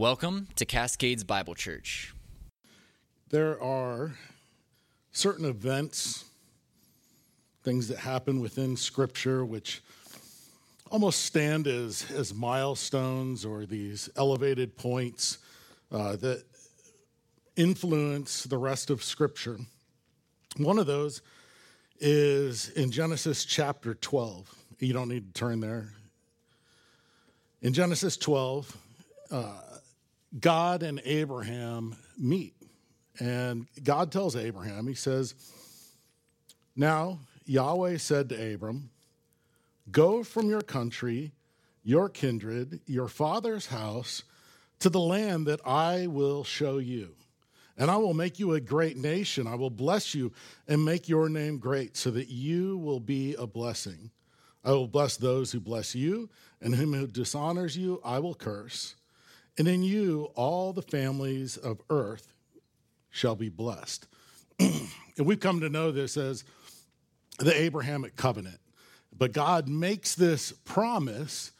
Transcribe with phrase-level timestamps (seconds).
[0.00, 2.14] Welcome to Cascades Bible Church.
[3.28, 4.12] There are
[5.12, 6.24] certain events,
[7.64, 9.82] things that happen within Scripture, which
[10.90, 15.36] almost stand as, as milestones or these elevated points
[15.92, 16.44] uh, that
[17.56, 19.58] influence the rest of Scripture.
[20.56, 21.20] One of those
[21.98, 24.50] is in Genesis chapter 12.
[24.78, 25.92] You don't need to turn there.
[27.60, 28.78] In Genesis 12,
[29.30, 29.52] uh,
[30.38, 32.54] God and Abraham meet.
[33.18, 35.34] And God tells Abraham, He says,
[36.76, 38.90] Now Yahweh said to Abram,
[39.90, 41.32] Go from your country,
[41.82, 44.22] your kindred, your father's house,
[44.78, 47.14] to the land that I will show you.
[47.76, 49.46] And I will make you a great nation.
[49.46, 50.32] I will bless you
[50.68, 54.10] and make your name great so that you will be a blessing.
[54.62, 56.28] I will bless those who bless you,
[56.60, 58.94] and him who dishonors you, I will curse.
[59.60, 62.32] And in you, all the families of earth
[63.10, 64.06] shall be blessed.
[64.58, 66.44] and we've come to know this as
[67.38, 68.58] the Abrahamic covenant.
[69.14, 71.52] But God makes this promise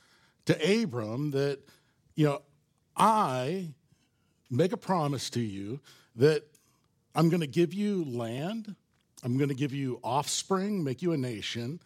[0.46, 1.58] to Abram that,
[2.14, 2.40] you know,
[2.96, 3.74] I
[4.50, 5.78] make a promise to you
[6.16, 6.44] that
[7.14, 8.76] I'm going to give you land,
[9.22, 11.80] I'm going to give you offspring, make you a nation,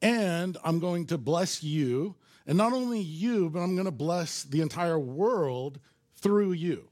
[0.00, 2.14] and I'm going to bless you.
[2.46, 5.78] And not only you, but I'm going to bless the entire world
[6.16, 6.88] through you.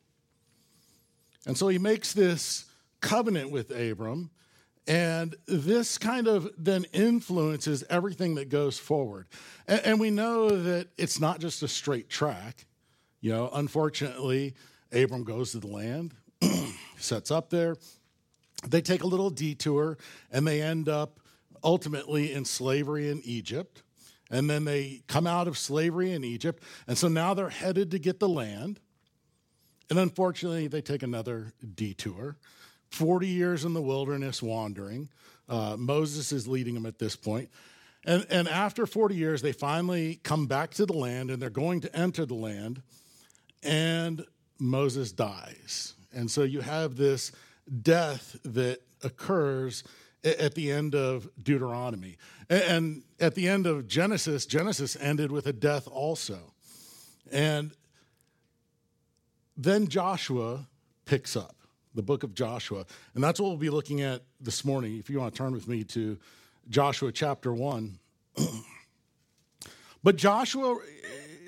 [1.46, 2.66] And so he makes this
[3.00, 4.30] covenant with Abram
[4.88, 9.26] and this kind of then influences everything that goes forward.
[9.66, 12.64] And, and, we know that it's not just a straight track.
[13.20, 14.54] You know, unfortunately,
[14.90, 16.14] Abram goes to the land,
[16.98, 17.76] sets up there.
[18.66, 19.98] They take a little detour
[20.32, 21.20] and they end up
[21.62, 23.82] ultimately in slavery in Egypt.
[24.30, 26.62] And then they come out of slavery in Egypt.
[26.86, 28.80] And so now they're headed to get the land.
[29.90, 32.36] And unfortunately, they take another detour.
[32.90, 35.08] 40 years in the wilderness wandering.
[35.48, 37.48] Uh, Moses is leading them at this point.
[38.04, 41.80] And, and after 40 years, they finally come back to the land and they're going
[41.82, 42.82] to enter the land.
[43.62, 44.24] And
[44.58, 45.94] Moses dies.
[46.12, 47.32] And so you have this
[47.82, 49.84] death that occurs
[50.24, 52.16] at the end of Deuteronomy.
[52.50, 56.38] And at the end of Genesis, Genesis ended with a death also.
[57.30, 57.72] And
[59.56, 60.66] then Joshua
[61.04, 61.54] picks up
[61.94, 62.84] the book of Joshua.
[63.14, 64.98] And that's what we'll be looking at this morning.
[64.98, 66.18] If you want to turn with me to
[66.68, 67.98] Joshua chapter 1.
[70.02, 70.78] but Joshua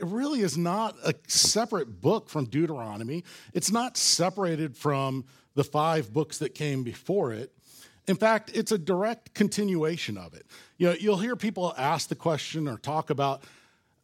[0.00, 6.38] really is not a separate book from Deuteronomy, it's not separated from the five books
[6.38, 7.52] that came before it.
[8.06, 10.46] In fact, it's a direct continuation of it.
[10.78, 13.44] You know, you'll hear people ask the question or talk about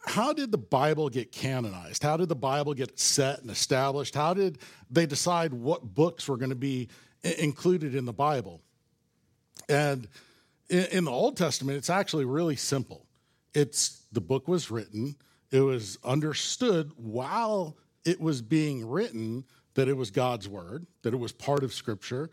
[0.06, 2.02] how did the Bible get canonized?
[2.02, 4.14] How did the Bible get set and established?
[4.14, 4.58] How did
[4.88, 6.88] they decide what books were going to be
[7.22, 8.60] included in the Bible?
[9.68, 10.06] And
[10.68, 13.06] in the Old Testament, it's actually really simple.
[13.52, 15.16] It's the book was written,
[15.50, 21.18] it was understood while it was being written that it was God's word, that it
[21.18, 22.30] was part of Scripture,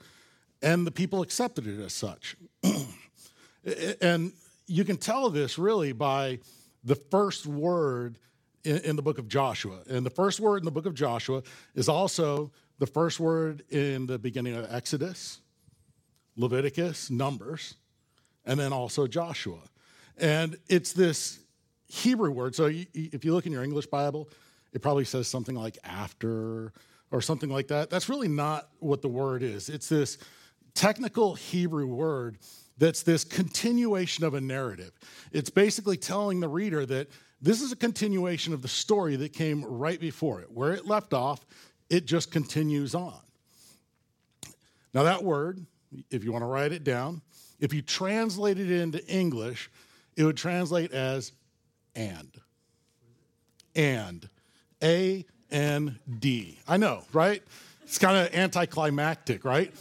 [0.64, 2.36] and the people accepted it as such.
[4.02, 4.32] and
[4.66, 6.40] you can tell this really by
[6.84, 8.18] the first word
[8.64, 9.80] in, in, the book of Joshua.
[9.90, 11.44] And the first word in the book of Joshua
[11.76, 15.42] is also the first word in the beginning of Exodus,
[16.38, 17.76] Leviticus, Numbers,
[18.46, 19.60] and then also Joshua.
[20.18, 21.40] And it's this
[21.88, 22.56] Hebrew word.
[22.56, 24.30] So if you look in your English Bible,
[24.72, 26.72] it probably says something like after
[27.12, 27.90] or something like that.
[27.90, 29.70] That's really not what the word is.
[29.70, 30.18] It's this
[30.74, 32.38] technical Hebrew word
[32.78, 34.92] that's this continuation of a narrative.
[35.32, 37.10] It's basically telling the reader that
[37.42, 40.52] this is a continuation of the story that came right before it.
[40.52, 41.46] Where it left off,
[41.90, 43.20] it just continues on.
[44.94, 45.66] Now, that word,
[46.10, 47.22] if you want to write it down,
[47.60, 49.70] if you translate it into English,
[50.16, 51.32] it would translate as
[51.96, 52.30] and.
[53.76, 54.30] And.
[54.82, 56.60] A N D.
[56.68, 57.42] I know, right?
[57.84, 59.74] It's kind of anticlimactic, right?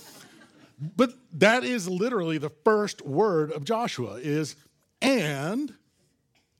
[0.96, 4.56] But that is literally the first word of Joshua is
[5.00, 5.74] and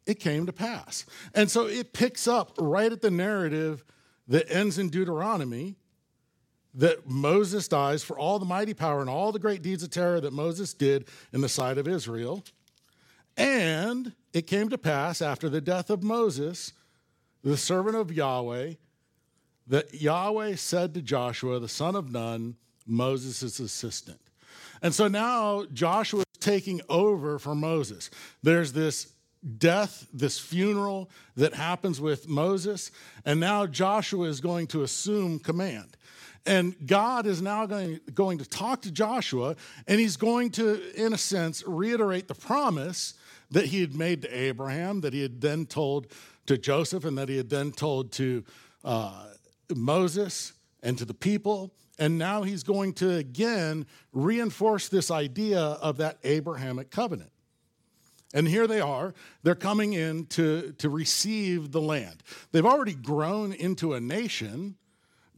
[0.06, 1.04] it came to pass.
[1.34, 3.84] And so it picks up right at the narrative
[4.28, 5.76] that ends in Deuteronomy
[6.74, 10.20] that Moses dies for all the mighty power and all the great deeds of terror
[10.20, 12.44] that Moses did in the sight of Israel.
[13.36, 16.72] And it came to pass after the death of Moses,
[17.42, 18.74] the servant of Yahweh,
[19.66, 22.56] that Yahweh said to Joshua, the son of Nun,
[22.86, 24.20] Moses' assistant.
[24.82, 28.10] And so now Joshua is taking over for Moses.
[28.42, 29.12] There's this
[29.58, 32.90] death, this funeral that happens with Moses,
[33.24, 35.96] and now Joshua is going to assume command.
[36.44, 39.54] And God is now going, going to talk to Joshua,
[39.86, 43.14] and he's going to, in a sense, reiterate the promise
[43.50, 46.08] that he had made to Abraham, that he had then told
[46.46, 48.44] to Joseph, and that he had then told to
[48.84, 49.26] uh,
[49.74, 50.52] Moses
[50.82, 51.72] and to the people.
[52.02, 57.30] And now he's going to again reinforce this idea of that Abrahamic covenant.
[58.34, 59.14] And here they are.
[59.44, 62.24] They're coming in to, to receive the land.
[62.50, 64.74] They've already grown into a nation.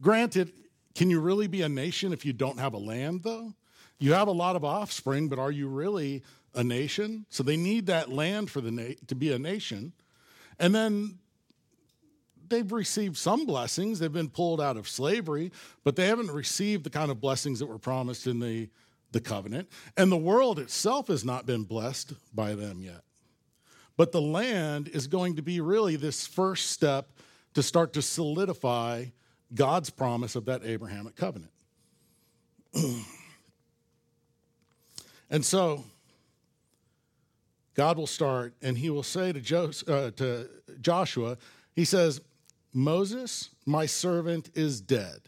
[0.01, 0.53] Granted,
[0.95, 3.53] can you really be a nation if you don't have a land, though?
[3.99, 6.23] You have a lot of offspring, but are you really
[6.55, 7.27] a nation?
[7.29, 9.93] So they need that land for the na- to be a nation.
[10.57, 11.19] And then
[12.49, 13.99] they've received some blessings.
[13.99, 15.51] They've been pulled out of slavery,
[15.83, 18.69] but they haven't received the kind of blessings that were promised in the,
[19.11, 19.69] the covenant.
[19.97, 23.01] And the world itself has not been blessed by them yet.
[23.97, 27.11] But the land is going to be really this first step
[27.53, 29.05] to start to solidify
[29.53, 31.51] God's promise of that Abrahamic covenant.
[35.29, 35.85] and so
[37.73, 40.49] God will start and he will say to, Jos- uh, to
[40.81, 41.37] Joshua,
[41.73, 42.21] he says,
[42.75, 45.21] Moses, my servant, is dead.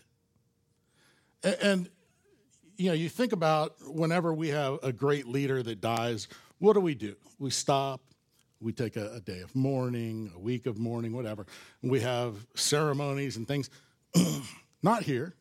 [1.61, 1.89] And,
[2.75, 6.27] you know, you think about whenever we have a great leader that dies,
[6.59, 7.15] what do we do?
[7.39, 8.01] We stop,
[8.59, 11.45] we take a, a day of mourning, a week of mourning, whatever.
[11.81, 13.69] We have ceremonies and things.
[14.83, 15.33] Not here.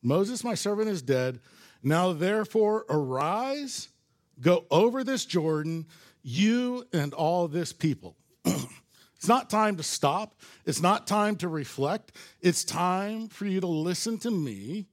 [0.00, 1.40] Moses, my servant, is dead.
[1.82, 3.88] Now, therefore, arise,
[4.40, 5.86] go over this Jordan,
[6.22, 8.14] you and all this people.
[9.18, 10.36] It's not time to stop.
[10.64, 12.12] It's not time to reflect.
[12.40, 14.86] It's time for you to listen to me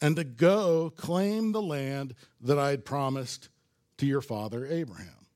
[0.00, 3.48] and to go claim the land that I had promised
[3.98, 5.26] to your father Abraham.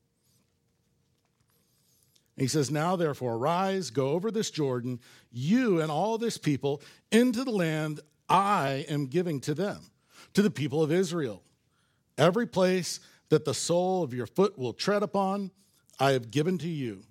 [2.37, 5.01] he says, Now therefore, arise, go over this Jordan,
[5.31, 6.81] you and all this people,
[7.11, 7.99] into the land
[8.29, 9.91] I am giving to them,
[10.33, 11.43] to the people of Israel.
[12.17, 15.51] Every place that the sole of your foot will tread upon,
[15.99, 17.03] I have given to you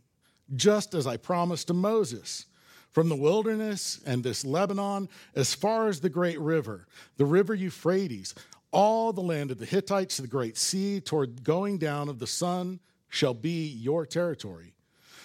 [0.55, 2.47] just as I promised to Moses.
[2.91, 6.87] From the wilderness and this Lebanon, as far as the great river,
[7.17, 8.35] the river Euphrates,
[8.71, 12.27] all the land of the Hittites to the great sea, toward going down of the
[12.27, 14.75] sun, shall be your territory.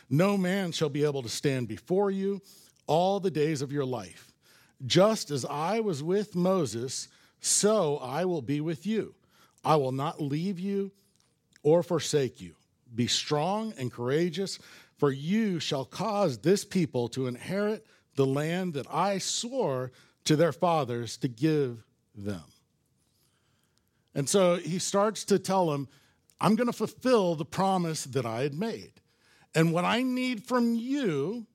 [0.10, 2.42] No man shall be able to stand before you
[2.86, 4.32] all the days of your life.
[4.86, 7.08] Just as I was with Moses,
[7.40, 9.16] so I will be with you.
[9.64, 10.92] I will not leave you
[11.64, 12.56] or forsake you.
[12.94, 14.60] Be strong and courageous
[14.98, 17.86] for you shall cause this people to inherit
[18.16, 19.92] the land that I swore
[20.26, 21.84] to their fathers to give
[22.16, 22.44] them.
[24.16, 25.88] And so he starts to tell them,
[26.40, 28.94] I'm going to fulfill the promise that I had made.
[29.56, 31.46] And what I need from you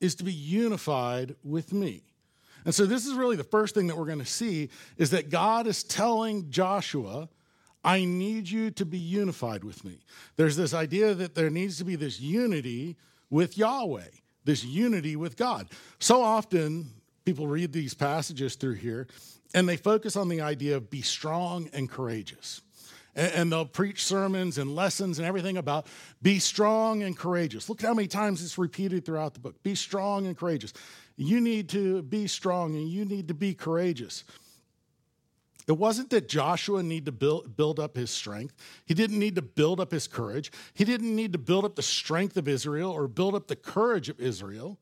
[0.00, 2.02] is to be unified with me.
[2.64, 5.30] And so this is really the first thing that we're going to see is that
[5.30, 7.28] God is telling Joshua
[7.86, 10.00] I need you to be unified with me.
[10.34, 12.96] There's this idea that there needs to be this unity
[13.30, 14.08] with Yahweh,
[14.44, 15.68] this unity with God.
[16.00, 16.88] So often,
[17.24, 19.06] people read these passages through here
[19.54, 22.60] and they focus on the idea of be strong and courageous.
[23.14, 25.86] And they'll preach sermons and lessons and everything about
[26.20, 27.68] be strong and courageous.
[27.68, 29.62] Look how many times it's repeated throughout the book.
[29.62, 30.74] Be strong and courageous.
[31.16, 34.24] You need to be strong and you need to be courageous.
[35.66, 38.54] It wasn't that Joshua needed to build, build up his strength.
[38.84, 40.52] He didn't need to build up his courage.
[40.74, 44.08] He didn't need to build up the strength of Israel or build up the courage
[44.08, 44.78] of Israel.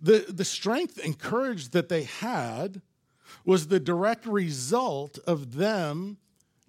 [0.00, 2.82] The, the strength and courage that they had
[3.46, 6.18] was the direct result of them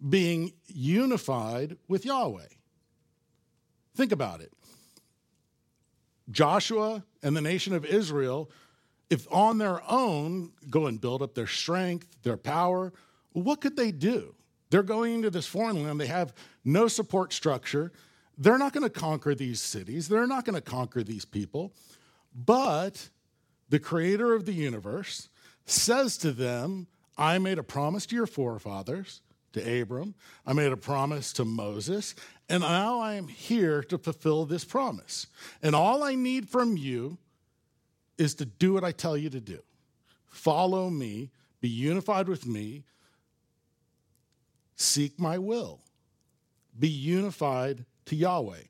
[0.08, 2.48] being unified with Yahweh.
[3.96, 4.54] Think about it.
[6.30, 8.50] Joshua and the nation of Israel,
[9.10, 12.94] if on their own go and build up their strength, their power,
[13.34, 14.36] what could they do?
[14.70, 16.34] They're going into this foreign land, they have
[16.66, 17.92] no support structure.
[18.38, 21.74] They're not going to conquer these cities, they're not going to conquer these people.
[22.36, 23.10] But
[23.70, 25.30] the creator of the universe
[25.66, 29.22] says to them, I made a promise to your forefathers,
[29.54, 30.14] to Abram,
[30.46, 32.14] I made a promise to Moses,
[32.48, 35.28] and now I am here to fulfill this promise.
[35.64, 37.18] And all I need from you
[38.18, 39.60] is to do what I tell you to do.
[40.28, 42.84] Follow me, be unified with me,
[44.78, 45.82] seek my will,
[46.80, 48.62] be unified to Yahweh.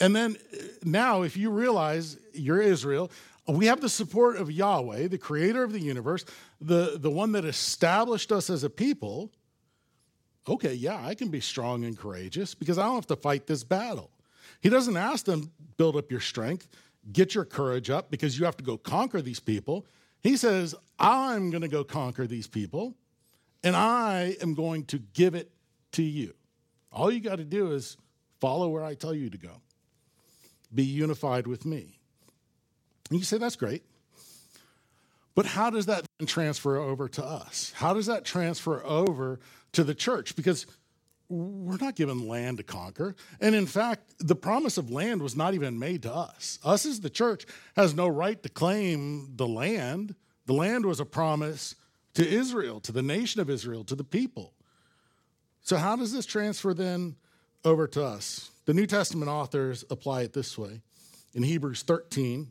[0.00, 3.10] And then uh, now, if you realize you're Israel,
[3.46, 6.24] we have the support of Yahweh, the creator of the universe,
[6.60, 9.30] the, the one that established us as a people.
[10.48, 13.62] Okay, yeah, I can be strong and courageous because I don't have to fight this
[13.64, 14.10] battle.
[14.60, 16.68] He doesn't ask them, build up your strength,
[17.12, 19.86] get your courage up because you have to go conquer these people.
[20.22, 22.94] He says, I'm going to go conquer these people
[23.64, 25.50] and I am going to give it
[25.92, 26.34] to you.
[26.92, 27.96] All you got to do is
[28.40, 29.62] follow where I tell you to go,
[30.72, 31.98] be unified with me.
[33.10, 33.82] And you say, that's great.
[35.34, 37.72] But how does that transfer over to us?
[37.74, 39.40] How does that transfer over
[39.72, 40.36] to the church?
[40.36, 40.66] Because
[41.28, 43.16] we're not given land to conquer.
[43.40, 46.58] And in fact, the promise of land was not even made to us.
[46.62, 50.14] Us as the church has no right to claim the land.
[50.46, 51.74] The land was a promise
[52.14, 54.52] to Israel, to the nation of Israel, to the people.
[55.62, 57.16] So, how does this transfer then
[57.64, 58.50] over to us?
[58.66, 60.80] The New Testament authors apply it this way
[61.34, 62.50] in Hebrews 13,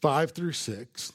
[0.00, 1.12] 5 through 6.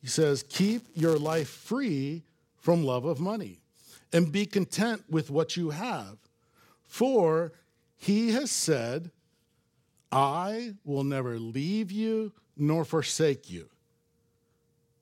[0.00, 2.22] He says, Keep your life free
[2.58, 3.60] from love of money
[4.12, 6.18] and be content with what you have.
[6.84, 7.52] For
[7.96, 9.10] he has said,
[10.10, 13.68] I will never leave you nor forsake you.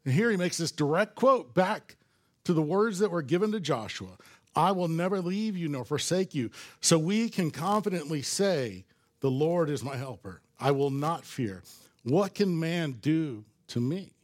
[0.09, 1.99] And here he makes this direct quote back
[2.45, 4.17] to the words that were given to Joshua
[4.57, 6.51] I will never leave you nor forsake you.
[6.81, 8.87] So we can confidently say,
[9.21, 10.41] The Lord is my helper.
[10.59, 11.63] I will not fear.
[12.05, 14.15] What can man do to me?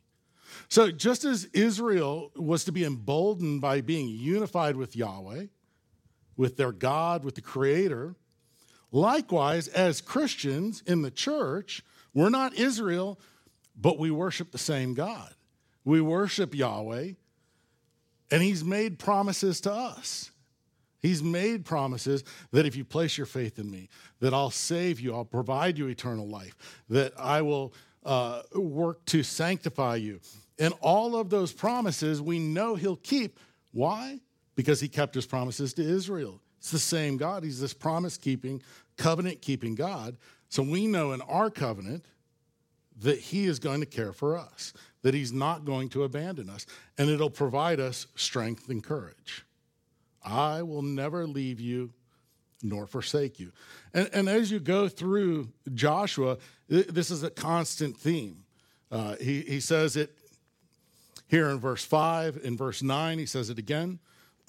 [0.69, 5.49] So, just as Israel was to be emboldened by being unified with Yahweh,
[6.35, 8.15] with their God, with the Creator,
[8.91, 11.83] likewise, as Christians in the church,
[12.15, 13.21] we're not Israel,
[13.77, 15.35] but we worship the same God.
[15.85, 17.13] We worship Yahweh,
[18.31, 20.31] and He's made promises to us.
[21.01, 25.15] He's made promises that if you place your faith in me, that I'll save you,
[25.15, 26.57] I'll provide you eternal life,
[26.89, 27.75] that I will
[28.07, 30.21] uh, work to sanctify you,
[30.59, 33.39] and all of those promises we know he'll keep.
[33.73, 34.21] Why?
[34.55, 36.41] Because he kept his promises to Israel.
[36.59, 37.45] It's the same God.
[37.45, 38.63] He's this promise keeping,
[38.97, 40.17] covenant keeping God.
[40.49, 42.07] So we know in our covenant
[43.01, 44.73] that he is going to care for us,
[45.03, 49.45] that he's not going to abandon us, and it'll provide us strength and courage.
[50.25, 51.93] I will never leave you
[52.63, 53.53] nor forsake you.
[53.93, 58.45] And, and as you go through Joshua, this is a constant theme.
[58.91, 60.17] Uh, he, he says it
[61.27, 63.99] here in verse 5, in verse 9, he says it again.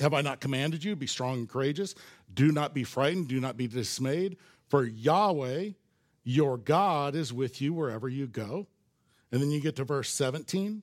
[0.00, 0.96] Have I not commanded you?
[0.96, 1.94] Be strong and courageous.
[2.34, 3.28] Do not be frightened.
[3.28, 4.36] Do not be dismayed.
[4.68, 5.70] For Yahweh,
[6.26, 8.66] your God, is with you wherever you go.
[9.30, 10.82] And then you get to verse 17,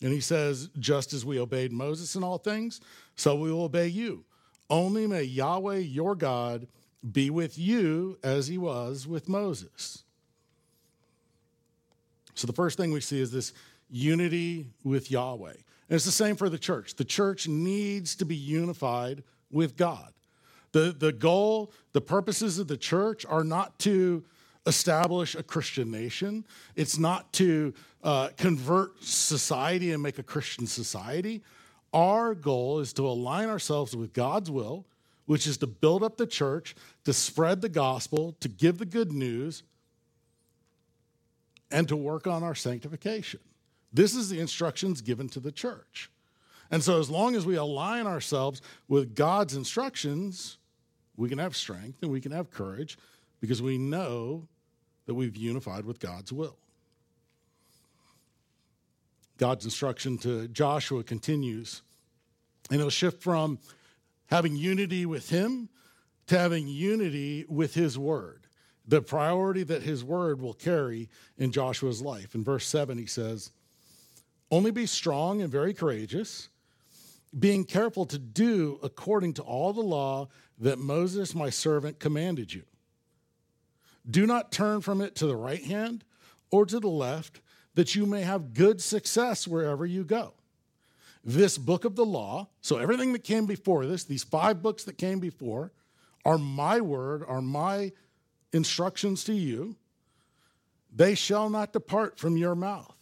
[0.00, 2.80] and he says, Just as we obeyed Moses in all things,
[3.16, 4.24] so we will obey you.
[4.70, 6.68] Only may Yahweh, your God,
[7.12, 10.04] be with you as he was with Moses.
[12.34, 13.52] So the first thing we see is this
[13.90, 15.50] unity with Yahweh.
[15.50, 16.94] And it's the same for the church.
[16.94, 20.12] The church needs to be unified with God.
[20.72, 24.24] The, the goal, the purposes of the church are not to
[24.66, 26.44] establish a Christian nation,
[26.74, 31.42] it's not to uh, convert society and make a Christian society.
[31.92, 34.84] Our goal is to align ourselves with God's will,
[35.26, 39.12] which is to build up the church, to spread the gospel, to give the good
[39.12, 39.62] news,
[41.70, 43.40] and to work on our sanctification.
[43.92, 46.10] This is the instructions given to the church.
[46.70, 50.58] And so, as long as we align ourselves with God's instructions,
[51.16, 52.98] we can have strength and we can have courage
[53.40, 54.48] because we know
[55.06, 56.56] that we've unified with God's will.
[59.38, 61.82] God's instruction to Joshua continues,
[62.70, 63.58] and it'll shift from
[64.26, 65.68] having unity with Him
[66.26, 68.46] to having unity with His Word,
[68.86, 71.08] the priority that His Word will carry
[71.38, 72.34] in Joshua's life.
[72.34, 73.52] In verse 7, he says,
[74.50, 76.48] only be strong and very courageous,
[77.38, 82.62] being careful to do according to all the law that Moses, my servant, commanded you.
[84.08, 86.04] Do not turn from it to the right hand
[86.50, 87.40] or to the left,
[87.74, 90.32] that you may have good success wherever you go.
[91.24, 94.96] This book of the law, so everything that came before this, these five books that
[94.96, 95.72] came before,
[96.24, 97.92] are my word, are my
[98.52, 99.76] instructions to you.
[100.94, 102.95] They shall not depart from your mouth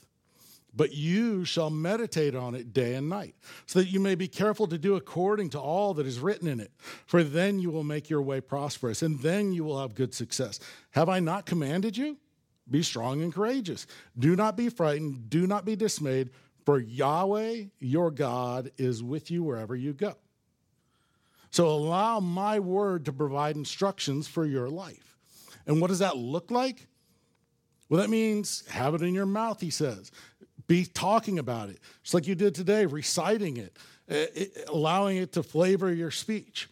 [0.75, 3.35] but you shall meditate on it day and night,
[3.67, 6.61] so that you may be careful to do according to all that is written in
[6.61, 6.73] it.
[7.07, 10.59] For then you will make your way prosperous, and then you will have good success.
[10.91, 12.19] Have I not commanded you?
[12.71, 13.87] Be strong and courageous.
[14.19, 16.31] Do not be frightened, do not be dismayed,
[16.65, 20.15] for Yahweh your God is with you wherever you go.
[21.51, 25.19] So allow my word to provide instructions for your life.
[25.67, 26.89] And what does that look like?
[27.89, 30.11] Well, that means have it in your mouth, he says
[30.67, 33.77] be talking about it, just like you did today, reciting it,
[34.09, 36.69] it, allowing it to flavor your speech.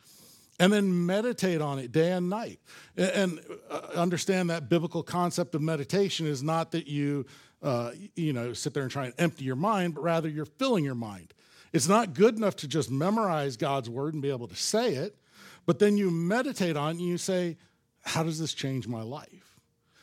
[0.61, 2.61] and then meditate on it day and night.
[2.97, 7.27] And uh, understand that biblical concept of meditation is not that you,
[7.63, 10.85] uh, you know, sit there and try and empty your mind, but rather you're filling
[10.85, 11.35] your mind.
[11.73, 15.17] It's not good enough to just memorize God's word and be able to say it,
[15.65, 17.57] but then you meditate on it and you say,
[18.03, 19.52] How does this change my life?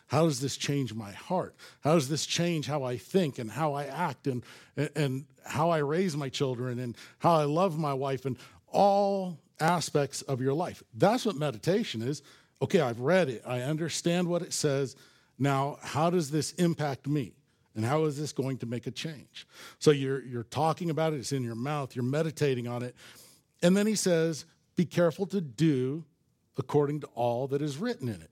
[0.10, 1.56] How does this change my heart?
[1.82, 4.44] How does this change how I think and how I act and,
[4.96, 8.36] and how I raise my children and how I love my wife and
[8.72, 10.82] all aspects of your life?
[10.96, 12.24] That's what meditation is.
[12.60, 14.96] Okay, I've read it, I understand what it says.
[15.38, 17.34] Now, how does this impact me?
[17.76, 19.48] And how is this going to make a change?
[19.78, 22.96] So you're, you're talking about it, it's in your mouth, you're meditating on it.
[23.62, 26.04] And then he says, Be careful to do
[26.58, 28.32] according to all that is written in it.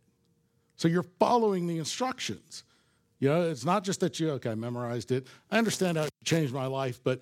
[0.77, 2.63] So you're following the instructions.
[3.19, 5.25] You know, it's not just that you, okay, I memorized it.
[5.49, 7.19] I understand how it changed my life, but,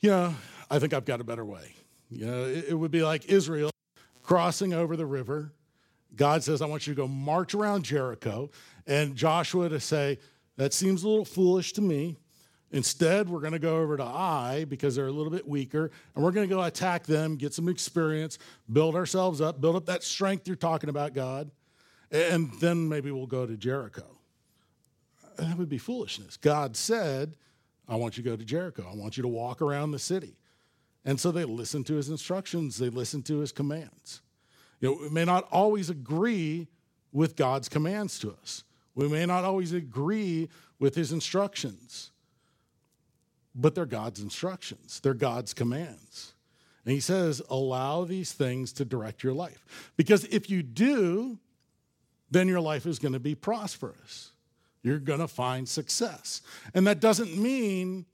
[0.00, 0.32] you know,
[0.70, 1.74] I think I've got a better way.
[2.08, 3.70] You know, it, it would be like Israel
[4.22, 5.52] crossing over the river.
[6.14, 8.50] God says, I want you to go march around Jericho.
[8.86, 10.18] And Joshua to say,
[10.56, 12.16] that seems a little foolish to me.
[12.70, 16.22] Instead, we're going to go over to Ai because they're a little bit weaker, and
[16.22, 18.38] we're going to go attack them, get some experience,
[18.70, 21.50] build ourselves up, build up that strength you're talking about, God
[22.10, 24.04] and then maybe we'll go to Jericho.
[25.36, 26.36] That would be foolishness.
[26.36, 27.34] God said,
[27.88, 28.86] I want you to go to Jericho.
[28.90, 30.36] I want you to walk around the city.
[31.04, 34.20] And so they listened to his instructions, they listened to his commands.
[34.80, 36.68] You know, we may not always agree
[37.12, 38.64] with God's commands to us.
[38.94, 40.48] We may not always agree
[40.78, 42.10] with his instructions,
[43.54, 46.34] but they're God's instructions, they're God's commands.
[46.84, 49.92] And he says, allow these things to direct your life.
[49.96, 51.38] Because if you do,
[52.30, 54.32] then your life is going to be prosperous.
[54.82, 56.42] You're going to find success.
[56.74, 58.06] And that doesn't mean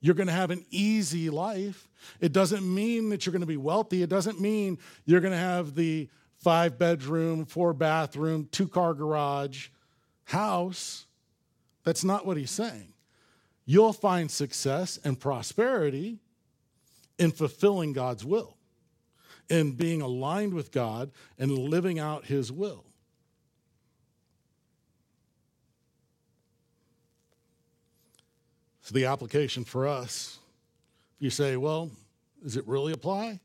[0.00, 1.88] you're going to have an easy life.
[2.20, 4.02] It doesn't mean that you're going to be wealthy.
[4.02, 9.68] It doesn't mean you're going to have the five bedroom, four bathroom, two car garage
[10.24, 11.06] house.
[11.84, 12.92] That's not what he's saying.
[13.66, 16.18] You'll find success and prosperity
[17.18, 18.56] in fulfilling God's will,
[19.48, 22.84] in being aligned with God and living out his will.
[28.90, 30.40] So the application for us,
[31.20, 31.92] you say, well,
[32.42, 33.38] does it really apply?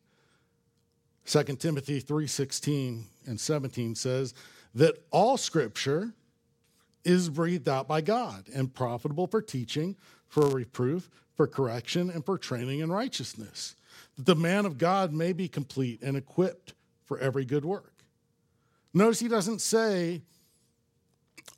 [1.27, 4.34] 2 Timothy 3:16 and 17 says
[4.73, 6.15] that all scripture
[7.03, 9.95] is breathed out by God and profitable for teaching,
[10.27, 13.75] for reproof, for correction, and for training in righteousness,
[14.15, 17.93] that the man of God may be complete and equipped for every good work.
[18.95, 20.23] Notice he doesn't say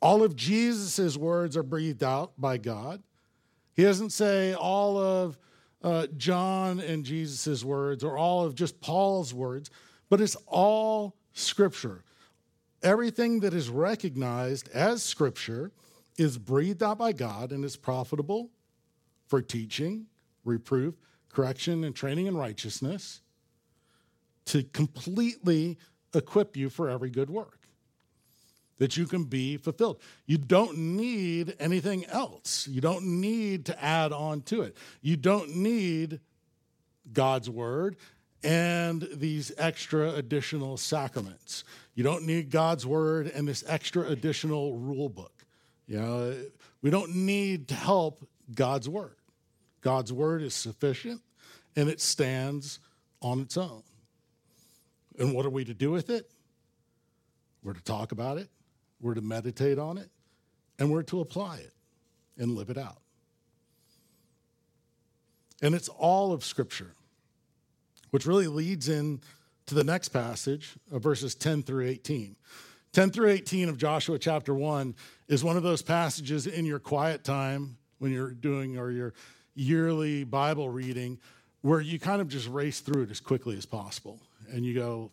[0.02, 3.02] all of Jesus' words are breathed out by God.
[3.78, 5.38] He doesn't say all of
[5.84, 9.70] uh, John and Jesus' words or all of just Paul's words,
[10.10, 12.02] but it's all scripture.
[12.82, 15.70] Everything that is recognized as scripture
[16.16, 18.50] is breathed out by God and is profitable
[19.28, 20.06] for teaching,
[20.44, 20.94] reproof,
[21.32, 23.20] correction, and training in righteousness
[24.46, 25.78] to completely
[26.12, 27.57] equip you for every good work
[28.78, 30.00] that you can be fulfilled.
[30.26, 32.66] You don't need anything else.
[32.68, 34.76] You don't need to add on to it.
[35.02, 36.20] You don't need
[37.12, 37.96] God's word
[38.42, 41.64] and these extra additional sacraments.
[41.94, 45.44] You don't need God's word and this extra additional rule book.
[45.88, 46.36] You know,
[46.80, 49.16] we don't need to help God's word.
[49.80, 51.20] God's word is sufficient
[51.74, 52.78] and it stands
[53.20, 53.82] on its own.
[55.18, 56.30] And what are we to do with it?
[57.64, 58.48] We're to talk about it
[59.00, 60.10] we're to meditate on it,
[60.78, 61.72] and we're to apply it
[62.36, 62.98] and live it out.
[65.60, 66.92] And it's all of Scripture,
[68.10, 69.20] which really leads in
[69.66, 72.36] to the next passage of verses 10 through 18.
[72.92, 74.94] 10 through 18 of Joshua chapter 1
[75.28, 79.12] is one of those passages in your quiet time when you're doing or your
[79.54, 81.18] yearly Bible reading
[81.62, 84.20] where you kind of just race through it as quickly as possible.
[84.50, 85.10] And you go,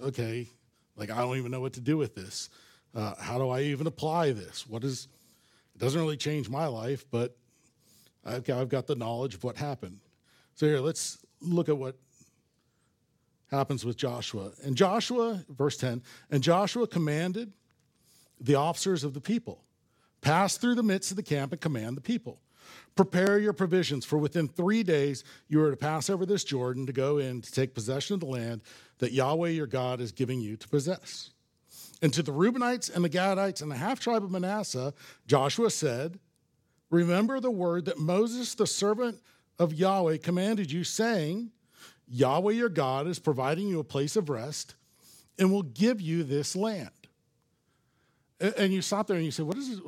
[0.00, 0.46] okay,
[0.96, 2.48] like I don't even know what to do with this.
[2.96, 4.66] Uh, how do I even apply this?
[4.66, 5.08] What is,
[5.74, 7.36] it doesn't really change my life, but
[8.24, 10.00] I've got, I've got the knowledge of what happened.
[10.54, 11.96] So here, let's look at what
[13.50, 14.52] happens with Joshua.
[14.64, 17.52] And Joshua, verse 10, and Joshua commanded
[18.40, 19.62] the officers of the people
[20.22, 22.40] pass through the midst of the camp and command the people.
[22.96, 26.92] Prepare your provisions, for within three days you are to pass over this Jordan to
[26.92, 28.62] go in to take possession of the land
[28.98, 31.30] that Yahweh your God is giving you to possess.
[32.02, 34.92] And to the Reubenites and the Gadites and the half tribe of Manasseh,
[35.26, 36.18] Joshua said,
[36.90, 39.18] Remember the word that Moses, the servant
[39.58, 41.50] of Yahweh, commanded you, saying,
[42.08, 44.74] Yahweh your God is providing you a place of rest
[45.38, 46.90] and will give you this land.
[48.40, 49.80] And you stop there and you say, What is this?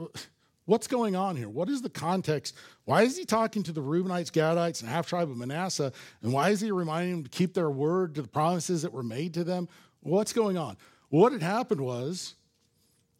[0.64, 1.48] What's going on here?
[1.48, 2.54] What is the context?
[2.84, 5.92] Why is he talking to the Reubenites, Gadites, and half tribe of Manasseh?
[6.20, 9.02] And why is he reminding them to keep their word to the promises that were
[9.02, 9.66] made to them?
[10.00, 10.76] What's going on?
[11.10, 12.34] What had happened was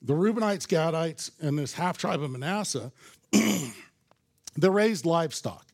[0.03, 2.93] the Reubenites, Gadites, and this half tribe of Manasseh,
[3.33, 5.67] they raised livestock.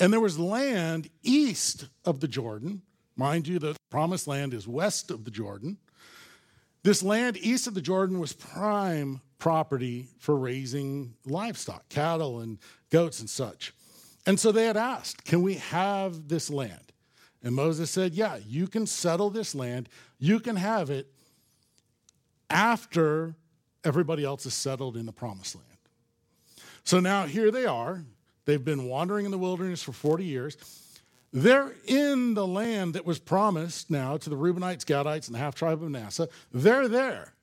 [0.00, 2.82] And there was land east of the Jordan.
[3.16, 5.78] Mind you, the promised land is west of the Jordan.
[6.84, 12.58] This land east of the Jordan was prime property for raising livestock, cattle and
[12.90, 13.74] goats and such.
[14.26, 16.92] And so they had asked, Can we have this land?
[17.42, 21.12] And Moses said, Yeah, you can settle this land, you can have it
[22.50, 23.34] after
[23.84, 25.66] everybody else is settled in the promised land.
[26.84, 28.04] So now here they are.
[28.44, 30.56] They've been wandering in the wilderness for 40 years.
[31.32, 35.54] They're in the land that was promised now to the Reubenites, Gadites, and the half
[35.54, 36.28] tribe of Manasseh.
[36.50, 37.34] They're there.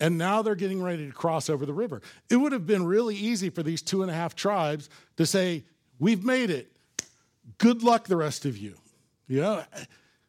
[0.00, 2.02] And now they're getting ready to cross over the river.
[2.30, 5.64] It would have been really easy for these two and a half tribes to say,
[5.98, 6.72] We've made it.
[7.58, 8.76] Good luck, the rest of you.
[9.28, 9.64] You know,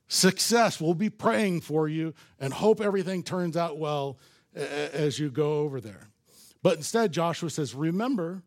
[0.08, 0.80] success.
[0.80, 4.18] We'll be praying for you and hope everything turns out well
[4.54, 6.10] as you go over there.
[6.62, 8.44] But instead, Joshua says, Remember,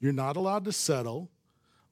[0.00, 1.30] you're not allowed to settle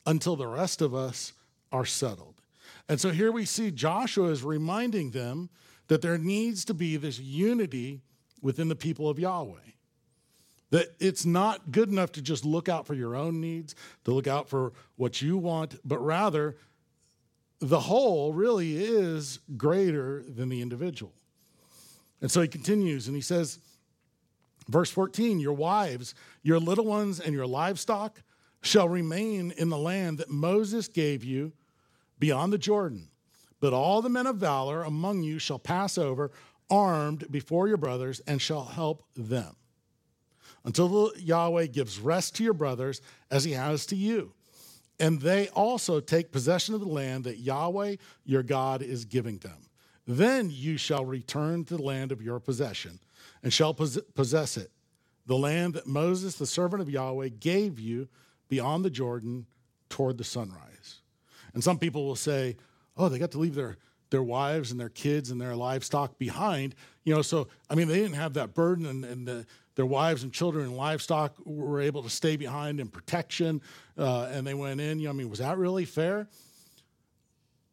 [0.04, 1.32] until the rest of us
[1.72, 2.40] are settled.
[2.88, 5.50] And so here we see Joshua is reminding them
[5.88, 8.02] that there needs to be this unity
[8.42, 9.60] within the people of Yahweh.
[10.70, 14.26] That it's not good enough to just look out for your own needs, to look
[14.26, 16.56] out for what you want, but rather
[17.60, 21.12] the whole really is greater than the individual.
[22.20, 23.58] And so he continues and he says,
[24.68, 28.22] verse 14, your wives, your little ones, and your livestock
[28.62, 31.52] shall remain in the land that Moses gave you
[32.18, 33.08] beyond the Jordan.
[33.60, 36.30] But all the men of valor among you shall pass over
[36.68, 39.54] armed before your brothers and shall help them
[40.64, 44.32] until Yahweh gives rest to your brothers as he has to you.
[44.98, 49.68] And they also take possession of the land that Yahweh your God is giving them.
[50.06, 53.00] Then you shall return to the land of your possession
[53.42, 54.70] and shall possess it,
[55.26, 58.08] the land that Moses, the servant of Yahweh, gave you
[58.48, 59.46] beyond the Jordan
[59.88, 61.00] toward the sunrise.
[61.52, 62.56] And some people will say,
[62.96, 63.76] oh, they got to leave their,
[64.10, 66.74] their wives and their kids and their livestock behind.
[67.04, 69.46] You know, so, I mean, they didn't have that burden, and, and the,
[69.76, 73.60] their wives and children and livestock were able to stay behind in protection,
[73.96, 74.98] uh, and they went in.
[74.98, 76.26] You know, I mean, was that really fair?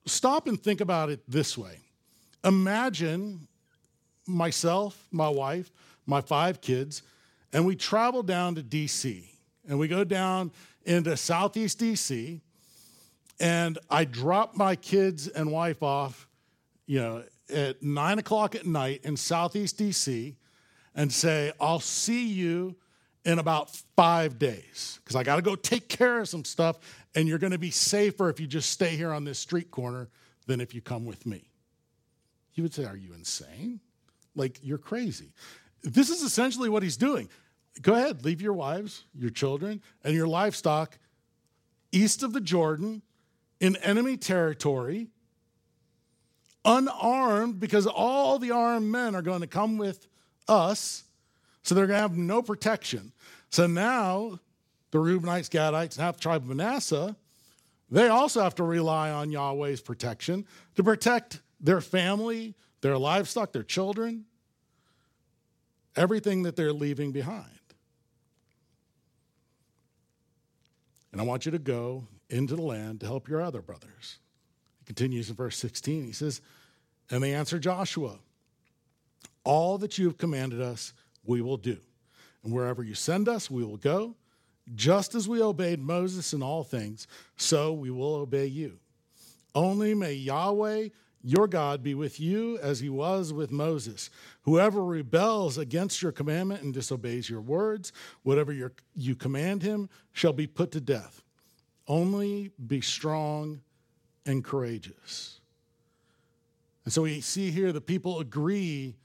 [0.06, 1.80] Stop and think about it this way
[2.44, 3.48] Imagine
[4.28, 5.72] myself, my wife,
[6.06, 7.04] my five kids,
[7.54, 9.30] and we travel down to DC
[9.68, 10.52] and we go down
[10.86, 12.42] into Southeast DC,
[13.40, 16.28] and I drop my kids and wife off,
[16.86, 20.36] you know, at nine o'clock at night in Southeast DC
[20.96, 22.76] and say, I'll see you
[23.26, 26.80] in about five days because I got to go take care of some stuff,
[27.16, 30.10] and you're going to be safer if you just stay here on this street corner
[30.46, 31.50] than if you come with me.
[32.54, 33.80] You would say, Are you insane?
[34.36, 35.32] Like, you're crazy.
[35.84, 37.30] This is essentially what he's doing.
[37.82, 40.98] Go ahead, leave your wives, your children, and your livestock
[41.92, 43.02] east of the Jordan
[43.60, 45.08] in enemy territory,
[46.66, 50.08] unarmed, because all the armed men are going to come with
[50.48, 51.04] us,
[51.64, 53.12] so they're going to have no protection.
[53.50, 54.40] So now
[54.92, 57.16] the Reubenites, Gadites, and half the tribe of Manasseh,
[57.90, 63.64] they also have to rely on Yahweh's protection to protect their family, their livestock, their
[63.64, 64.26] children,
[65.96, 67.46] everything that they're leaving behind.
[71.12, 74.18] And I want you to go into the land to help your other brothers.
[74.80, 76.06] He continues in verse 16.
[76.06, 76.42] He says,
[77.12, 78.18] And they answered Joshua,
[79.44, 80.94] All that you have commanded us,
[81.26, 81.78] we will do.
[82.44, 84.16] And wherever you send us, we will go.
[84.76, 88.80] Just as we obeyed Moses in all things, so we will obey you.
[89.54, 90.90] Only may Yahweh
[91.26, 94.10] your God be with you as he was with Moses.
[94.42, 100.48] Whoever rebels against your commandment and disobeys your words, whatever you command him, shall be
[100.48, 101.24] put to death.
[101.88, 103.62] Only be strong
[104.26, 105.40] and courageous.
[106.84, 108.96] And so we see here the people agree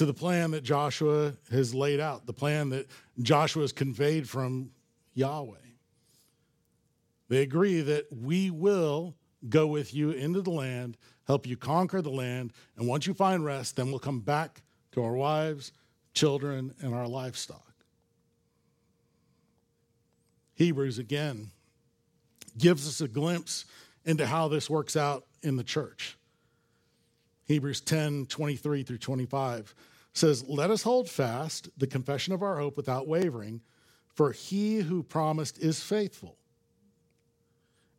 [0.00, 2.86] to the plan that Joshua has laid out, the plan that
[3.20, 4.70] Joshua has conveyed from
[5.12, 5.58] Yahweh.
[7.28, 9.14] They agree that we will
[9.50, 13.44] go with you into the land, help you conquer the land, and once you find
[13.44, 15.70] rest, then we'll come back to our wives,
[16.14, 17.74] children, and our livestock.
[20.54, 21.50] Hebrews again
[22.56, 23.66] gives us a glimpse
[24.06, 26.16] into how this works out in the church.
[27.50, 29.74] Hebrews 10 23 through 25
[30.12, 33.60] says, Let us hold fast the confession of our hope without wavering,
[34.06, 36.36] for he who promised is faithful.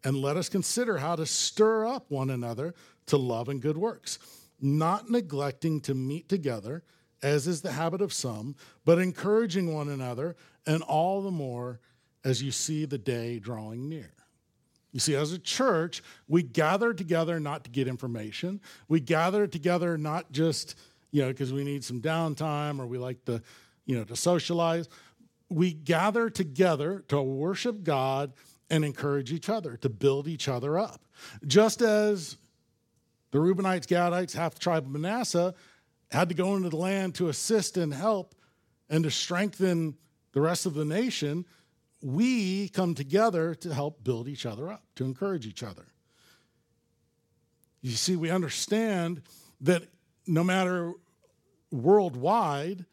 [0.06, 2.74] And let us consider how to stir up one another
[3.08, 4.20] to love and good works,
[4.62, 6.82] not neglecting to meet together,
[7.22, 11.82] as is the habit of some, but encouraging one another, and all the more
[12.24, 14.14] as you see the day drawing near.
[14.92, 18.60] You see, as a church, we gather together not to get information.
[18.88, 20.76] We gather together not just,
[21.12, 23.42] you know, because we need some downtime or we like to,
[23.86, 24.90] you know, to socialize.
[25.50, 28.34] We gather together to worship God
[28.70, 31.02] and encourage each other, to build each other up.
[31.46, 32.38] Just as
[33.32, 35.54] the Reubenites, Gadites, half the tribe of Manasseh
[36.10, 38.36] had to go into the land to assist and help
[38.90, 39.96] and to strengthen
[40.34, 41.46] the rest of the nation,
[42.02, 45.86] we come together to help build each other up, to encourage each other.
[47.82, 49.22] You see, we understand
[49.62, 49.84] that
[50.28, 50.94] no matter
[51.72, 52.86] worldwide,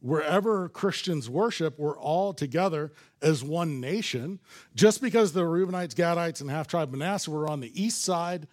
[0.00, 4.38] wherever Christians worship, we're all together as one nation.
[4.74, 8.46] Just because the Reubenites, Gadites, and half tribe Manasseh were on the east side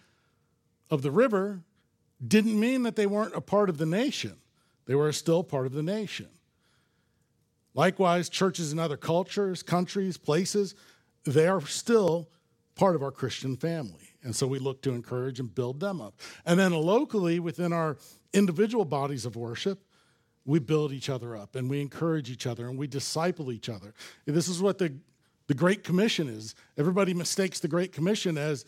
[0.90, 1.62] of the river
[2.26, 4.36] didn't mean that they weren't a part of the nation.
[4.86, 6.28] They were still part of the nation.
[7.74, 10.74] Likewise, churches in other cultures, countries, places,
[11.24, 12.28] they are still
[12.74, 14.08] part of our Christian family.
[14.22, 16.20] And so we look to encourage and build them up.
[16.46, 17.96] And then locally, within our
[18.32, 19.84] individual bodies of worship,
[20.44, 23.94] we build each other up and we encourage each other and we disciple each other.
[24.26, 24.94] This is what the,
[25.46, 26.54] the Great Commission is.
[26.76, 28.64] Everybody mistakes the Great Commission as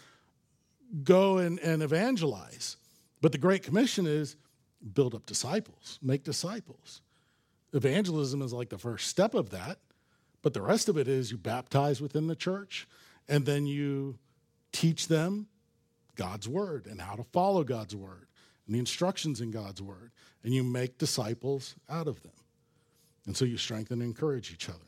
[1.02, 2.76] go and, and evangelize.
[3.20, 4.36] But the Great Commission is
[4.92, 7.00] build up disciples, make disciples.
[7.74, 9.78] Evangelism is like the first step of that,
[10.42, 12.86] but the rest of it is you baptize within the church
[13.28, 14.18] and then you
[14.72, 15.48] teach them
[16.14, 18.28] God's word and how to follow God's word
[18.66, 20.10] and the instructions in God's word,
[20.42, 22.32] and you make disciples out of them.
[23.26, 24.78] And so you strengthen and encourage each other.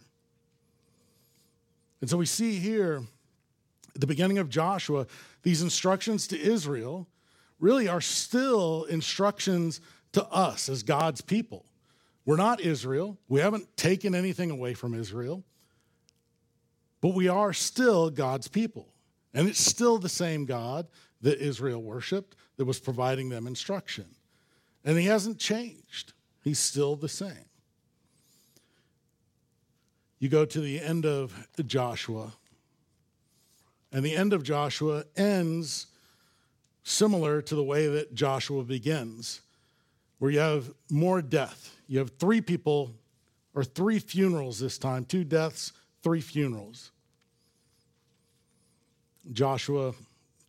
[2.01, 3.03] And so we see here
[3.95, 5.07] at the beginning of Joshua,
[5.43, 7.07] these instructions to Israel
[7.59, 9.81] really are still instructions
[10.13, 11.65] to us as God's people.
[12.27, 13.17] We're not Israel.
[13.29, 15.45] We haven't taken anything away from Israel.
[17.01, 18.89] But we are still God's people.
[19.33, 20.89] And it's still the same God
[21.23, 24.07] that Israel worshiped that was providing them instruction.
[24.85, 26.13] And he hasn't changed,
[26.43, 27.47] he's still the same.
[30.19, 31.35] You go to the end of
[31.67, 32.33] Joshua,
[33.93, 35.87] and the end of Joshua ends
[36.83, 39.43] similar to the way that Joshua begins,
[40.19, 42.95] where you have more death you have three people,
[43.55, 45.73] or three funerals this time two deaths,
[46.03, 46.93] three funerals.
[49.33, 49.93] Joshua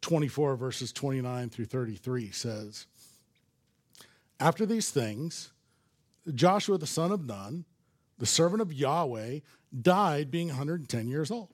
[0.02, 2.86] 24, verses 29 through 33 says,
[4.40, 5.52] After these things,
[6.34, 7.66] Joshua the son of Nun,
[8.20, 9.40] the servant of Yahweh,
[9.82, 11.50] died being 110 years old.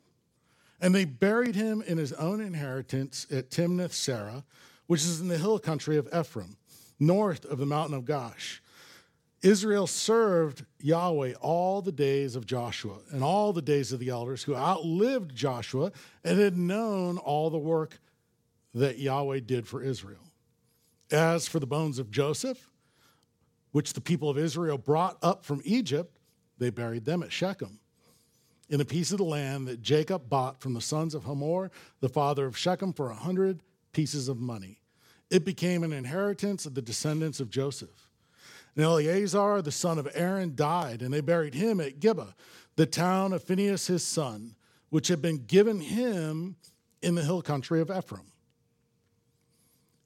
[0.81, 4.43] And they buried him in his own inheritance at Timnath Serah,
[4.87, 6.57] which is in the hill country of Ephraim,
[6.99, 8.59] north of the mountain of Gaash.
[9.43, 14.41] Israel served Yahweh all the days of Joshua and all the days of the elders
[14.41, 15.91] who outlived Joshua
[16.23, 17.99] and had known all the work
[18.73, 20.23] that Yahweh did for Israel.
[21.11, 22.69] As for the bones of Joseph,
[23.73, 26.17] which the people of Israel brought up from Egypt,
[26.57, 27.79] they buried them at Shechem,
[28.69, 32.07] in a piece of the land that Jacob bought from the sons of Hamor, the
[32.07, 34.79] father of Shechem, for a hundred pieces of money.
[35.29, 38.07] It became an inheritance of the descendants of Joseph.
[38.75, 42.35] And Eleazar, the son of Aaron, died, and they buried him at Gibeah,
[42.75, 44.55] the town of Phinehas his son,
[44.89, 46.55] which had been given him
[47.01, 48.25] in the hill country of Ephraim.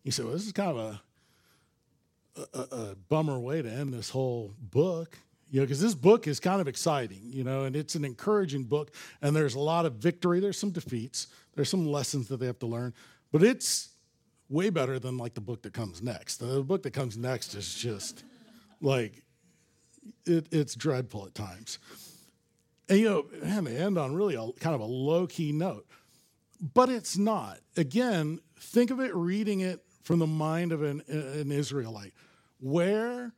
[0.04, 4.10] He said, well, This is kind of a, a, a bummer way to end this
[4.10, 5.18] whole book
[5.50, 8.66] you know, because this book is kind of exciting, you know, and it's an encouraging
[8.66, 10.40] book, and there's a lot of victory.
[10.40, 11.28] There's some defeats.
[11.56, 12.94] There's some lessons that they have to learn,
[13.32, 13.90] but it's
[14.50, 16.38] way better than like the book that comes next.
[16.38, 18.24] The book that comes next is just
[18.82, 19.24] like,
[20.26, 21.80] it, it's dreadful at times.
[22.90, 25.86] And you know, man, they end on really a kind of a low key note,
[26.74, 27.60] but it's not.
[27.76, 32.14] Again, think of it reading it from the mind of an, an Israelite.
[32.60, 33.34] Where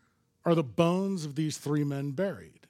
[0.45, 2.67] are the bones of these three men buried?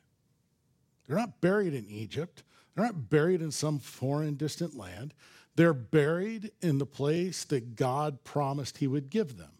[1.07, 2.43] They're not buried in Egypt.
[2.75, 5.13] They're not buried in some foreign, distant land.
[5.55, 9.51] They're buried in the place that God promised He would give them.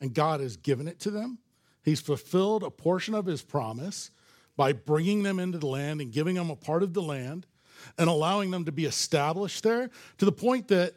[0.00, 1.38] And God has given it to them.
[1.88, 4.10] He's fulfilled a portion of his promise
[4.56, 7.46] by bringing them into the land and giving them a part of the land.
[7.96, 10.94] and allowing them to be established there to the point that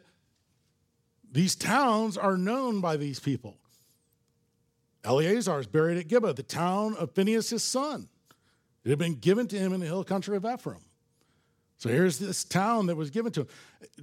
[1.30, 3.56] these towns are known by these people.
[5.04, 8.08] Eleazar is buried at Gibeah, the town of Phinehas, his son.
[8.84, 10.84] It had been given to him in the hill country of Ephraim.
[11.78, 13.48] So here's this town that was given to him.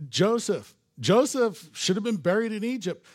[0.10, 0.75] Joseph.
[0.99, 3.06] Joseph should have been buried in Egypt,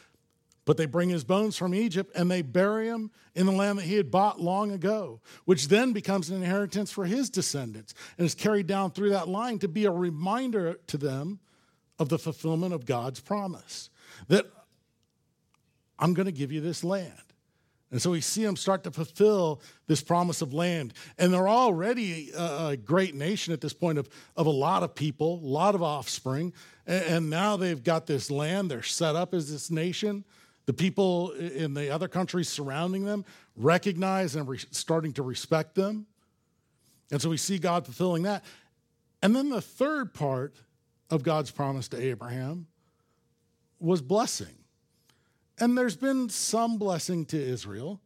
[0.64, 3.84] but they bring his bones from Egypt and they bury him in the land that
[3.84, 8.34] he had bought long ago, which then becomes an inheritance for his descendants and is
[8.34, 11.38] carried down through that line to be a reminder to them
[11.98, 13.90] of the fulfillment of God's promise
[14.28, 14.46] that
[15.98, 17.12] I'm going to give you this land.
[17.90, 20.94] And so we see them start to fulfill this promise of land.
[21.16, 25.38] And they're already a great nation at this point of, of a lot of people,
[25.40, 26.52] a lot of offspring.
[26.88, 28.68] And now they've got this land.
[28.68, 30.24] They're set up as this nation.
[30.66, 33.24] The people in the other countries surrounding them
[33.56, 36.06] recognize and re- starting to respect them.
[37.10, 38.44] And so we see God fulfilling that.
[39.22, 40.56] And then the third part
[41.10, 42.66] of God's promise to Abraham
[43.78, 44.54] was blessing.
[45.58, 48.00] And there's been some blessing to Israel,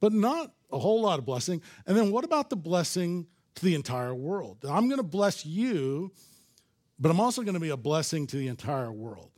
[0.00, 1.62] but not a whole lot of blessing.
[1.86, 4.58] And then what about the blessing to the entire world?
[4.68, 6.12] I'm going to bless you,
[6.98, 9.30] but I'm also going to be a blessing to the entire world.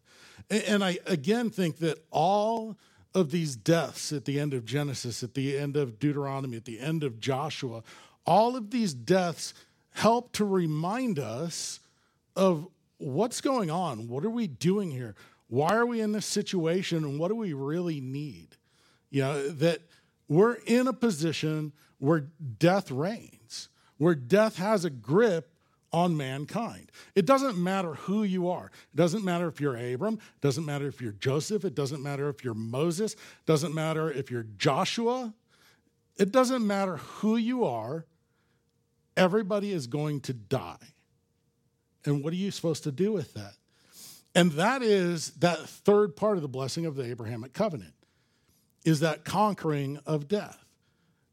[0.50, 2.76] And I again think that all
[3.14, 6.80] of these deaths at the end of Genesis, at the end of Deuteronomy, at the
[6.80, 7.82] end of Joshua,
[8.24, 9.54] all of these deaths
[9.90, 11.80] help to remind us
[12.34, 14.08] of what's going on.
[14.08, 15.14] What are we doing here?
[15.48, 18.56] why are we in this situation and what do we really need?
[19.10, 19.80] You know, that
[20.28, 22.26] we're in a position where
[22.58, 25.52] death reigns, where death has a grip
[25.96, 26.92] on mankind.
[27.14, 28.66] It doesn't matter who you are.
[28.66, 32.28] It doesn't matter if you're Abram, it doesn't matter if you're Joseph, it doesn't matter
[32.28, 35.32] if you're Moses, it doesn't matter if you're Joshua.
[36.18, 38.04] It doesn't matter who you are.
[39.16, 40.76] Everybody is going to die.
[42.04, 43.54] And what are you supposed to do with that?
[44.34, 47.94] And that is that third part of the blessing of the Abrahamic covenant
[48.84, 50.62] is that conquering of death.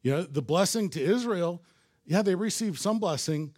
[0.02, 1.62] You know, the blessing to Israel,
[2.06, 3.54] yeah, they received some blessing,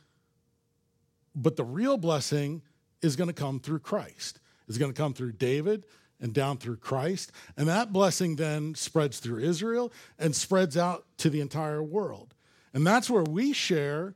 [1.35, 2.61] but the real blessing
[3.01, 4.39] is going to come through Christ.
[4.67, 5.85] It's going to come through David
[6.19, 7.31] and down through Christ.
[7.57, 12.33] And that blessing then spreads through Israel and spreads out to the entire world.
[12.73, 14.15] And that's where we share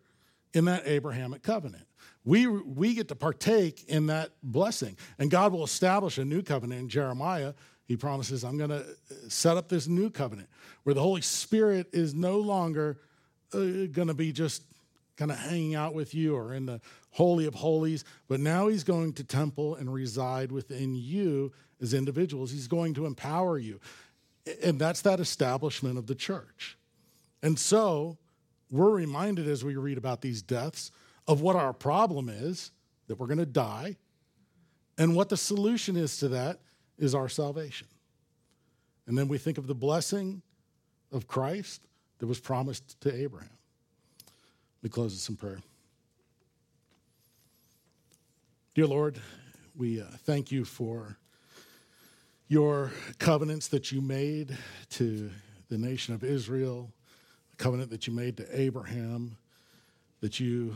[0.54, 1.86] in that Abrahamic covenant
[2.26, 4.98] we, we get to partake in that blessing.
[5.18, 7.54] And God will establish a new covenant in Jeremiah.
[7.86, 8.86] He promises, I'm going to
[9.30, 10.50] set up this new covenant
[10.84, 13.00] where the Holy Spirit is no longer
[13.54, 14.64] uh, going to be just
[15.20, 16.80] kind of hanging out with you or in the
[17.12, 21.52] Holy of Holies, but now He's going to temple and reside within you
[21.82, 22.52] as individuals.
[22.52, 23.82] He's going to empower you.
[24.64, 26.78] And that's that establishment of the church.
[27.44, 28.18] And so
[28.72, 30.90] we're reminded as we read about these deaths
[31.28, 32.72] of what our problem is,
[33.08, 33.98] that we're going to die,
[34.98, 36.62] and what the solution is to that
[36.98, 37.88] is our salvation.
[39.06, 40.44] And then we think of the blessing
[41.12, 41.82] of Christ
[42.20, 43.59] that was promised to Abraham.
[44.82, 45.60] We close with some prayer.
[48.76, 49.20] Dear Lord,
[49.76, 51.18] we uh, thank you for
[52.48, 54.58] your covenants that you made
[54.92, 55.32] to
[55.68, 56.94] the nation of Israel,
[57.52, 59.38] the covenant that you made to Abraham,
[60.22, 60.76] that you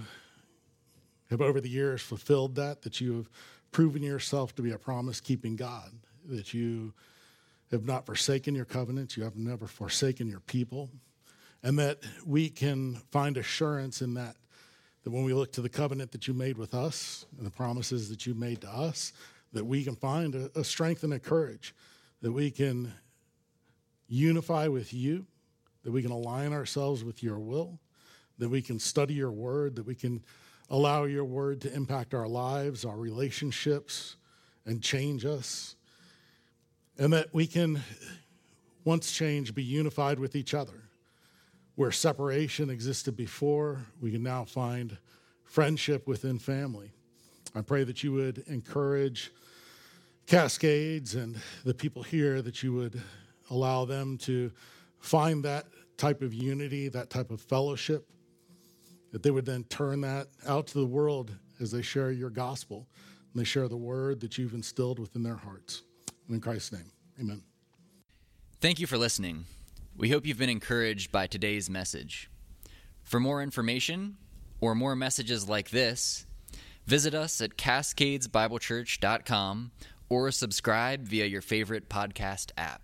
[1.30, 3.30] have over the years fulfilled that, that you have
[3.72, 5.92] proven yourself to be a promise keeping God,
[6.26, 6.94] that you
[7.72, 10.89] have not forsaken your covenants, you have never forsaken your people,
[11.63, 14.36] and that we can find assurance in that.
[15.04, 18.10] That when we look to the covenant that you made with us and the promises
[18.10, 19.13] that you made to us,
[19.52, 21.73] that we can find a, a strength and a courage,
[22.21, 22.93] that we can
[24.08, 25.26] unify with you,
[25.84, 27.80] that we can align ourselves with your will,
[28.38, 30.23] that we can study your word, that we can
[30.69, 34.15] Allow your word to impact our lives, our relationships,
[34.65, 35.76] and change us.
[36.97, 37.82] And that we can,
[38.84, 40.89] once changed, be unified with each other.
[41.75, 44.97] Where separation existed before, we can now find
[45.43, 46.91] friendship within family.
[47.55, 49.31] I pray that you would encourage
[50.25, 53.01] Cascades and the people here, that you would
[53.49, 54.51] allow them to
[54.99, 55.65] find that
[55.97, 58.07] type of unity, that type of fellowship,
[59.11, 62.88] that they would then turn that out to the world as they share your gospel
[63.34, 65.84] and they share the word that you've instilled within their hearts.
[66.28, 67.43] And in Christ's name, amen.
[68.61, 69.45] Thank you for listening.
[69.96, 72.28] We hope you've been encouraged by today's message.
[73.04, 74.18] For more information
[74.60, 76.26] or more messages like this,
[76.88, 79.72] visit us at cascadesbiblechurch.com
[80.10, 82.82] or subscribe via your favorite podcast app.